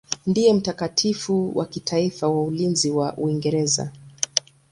Ndiye 0.27 0.53
mtakatifu 0.53 1.57
wa 1.57 1.65
kitaifa 1.65 2.27
wa 2.27 2.43
ulinzi 2.43 2.91
wa 2.91 3.17
Uingereza. 3.17 3.91